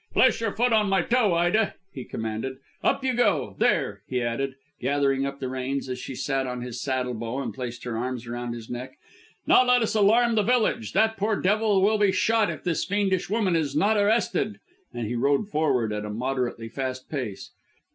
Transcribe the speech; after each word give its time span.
"Place 0.13 0.41
your 0.41 0.51
foot 0.51 0.73
on 0.73 0.89
my 0.89 1.03
toe, 1.03 1.35
Ida," 1.35 1.75
he 1.93 2.03
commanded; 2.05 2.57
"up 2.83 3.03
you 3.03 3.13
get. 3.13 3.59
There," 3.59 4.01
he 4.07 4.19
added, 4.19 4.55
gathering 4.79 5.27
up 5.27 5.39
the 5.39 5.47
reins 5.47 5.87
as 5.87 5.99
she 5.99 6.15
sat 6.15 6.47
on 6.47 6.63
his 6.63 6.81
saddle 6.81 7.13
bow 7.13 7.39
and 7.39 7.53
placed 7.53 7.83
her 7.83 7.95
arms 7.95 8.27
round 8.27 8.55
his 8.55 8.67
neck; 8.67 8.97
"now 9.45 9.63
let 9.63 9.83
us 9.83 9.93
alarm 9.93 10.33
the 10.33 10.41
village. 10.41 10.93
That 10.93 11.17
poor 11.17 11.35
devil 11.39 11.83
will 11.83 11.99
be 11.99 12.11
shot 12.11 12.49
if 12.49 12.63
this 12.63 12.83
fiendish 12.83 13.29
woman 13.29 13.55
is 13.55 13.75
not 13.75 13.95
arrested." 13.95 14.59
And 14.91 15.05
he 15.05 15.13
rode 15.13 15.49
forward 15.49 15.93
at 15.93 16.03
a 16.03 16.09
moderately 16.09 16.67
fast 16.67 17.07
pace. 17.07 17.51